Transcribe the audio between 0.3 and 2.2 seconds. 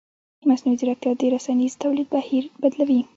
مصنوعي ځیرکتیا د رسنیز تولید